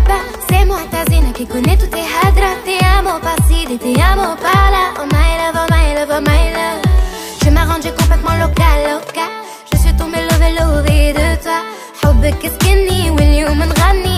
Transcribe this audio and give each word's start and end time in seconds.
sais 0.00 0.02
pas, 0.08 0.22
c'est 0.48 0.64
moi 0.64 0.78
ta 0.90 1.04
zine 1.10 1.32
qui 1.34 1.46
connaît 1.46 1.76
tous 1.76 1.90
tes 1.96 2.06
hadras. 2.16 2.56
Te 2.64 2.76
amo 2.96 3.18
par-ci, 3.20 3.66
te 3.66 3.92
amo 4.10 4.28
par-là. 4.44 4.84
Oh 5.00 5.06
my 5.12 5.30
love, 5.40 5.58
oh 5.62 5.66
my 5.70 5.94
love, 5.96 6.12
oh 6.16 6.20
my 6.28 6.44
love. 6.56 6.82
Je 7.44 7.50
m'arrange 7.50 7.90
complètement 7.98 8.36
local, 8.44 8.78
local. 8.90 9.32
Je 9.70 9.76
suis 9.78 9.94
tombée 9.96 10.22
love, 10.28 10.48
love 10.58 10.84
de 10.86 11.42
toi. 11.42 11.60
حبك 12.02 12.44
اسكني 12.44 13.10
واليوم 13.10 13.62
نغني 13.62 14.09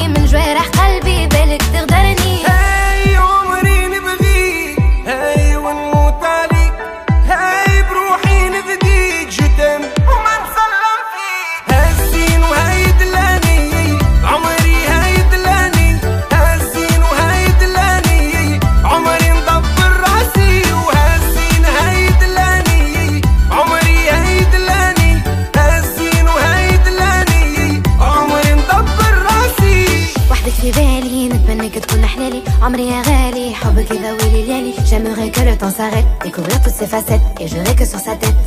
عمري 32.63 32.89
يا 32.89 33.03
غالي 33.03 33.55
حبك 33.55 33.91
يضوي 33.91 34.31
لي 34.33 34.43
ليالي 34.47 34.73
J'aimerais 34.91 35.31
que 35.31 35.43
le 35.49 35.57
temps 35.57 35.75
s'arrête 35.79 36.07
Découvrir 36.25 36.61
toutes 36.63 36.75
ses 36.75 36.87
facettes 36.87 37.27
Et 37.41 37.49
je 37.49 37.57
que 37.79 37.85
sur 37.85 38.01
sa 38.01 38.15
tête 38.23 38.41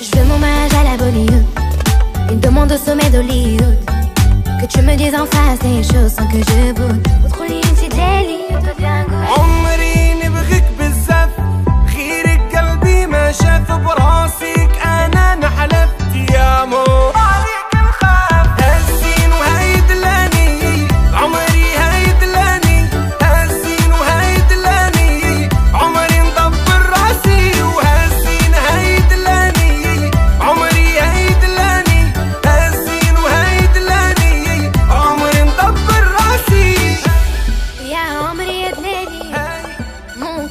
Je 0.00 0.10
veux 0.16 0.24
mon 0.24 0.38
mariage 0.38 0.74
à 0.80 0.84
la 0.90 0.96
Bollywood 0.96 1.46
Une 2.32 2.40
demande 2.40 2.72
au 2.72 2.78
sommet 2.86 3.10
d'Hollywood 3.10 3.78
Que 4.60 4.66
tu 4.66 4.80
me 4.82 4.94
dises 4.96 5.16
en 5.22 5.26
face 5.34 5.58
des 5.68 5.82
choses 5.90 6.12
sans 6.16 6.26
que 6.32 6.38
je 6.48 6.72
boude 6.78 7.08
وتقولي 7.24 7.60
انتي 7.70 7.88
دلالي 7.88 8.35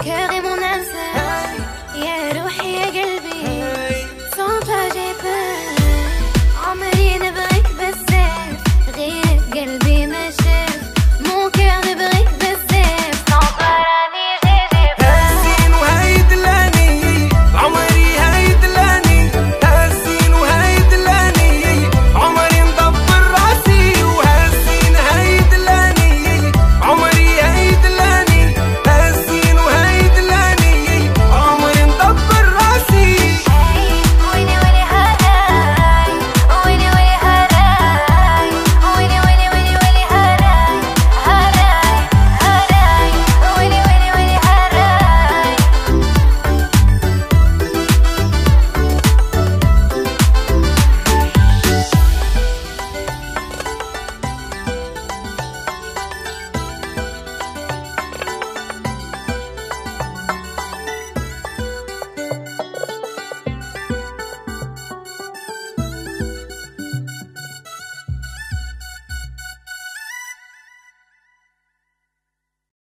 cœur 0.07 0.36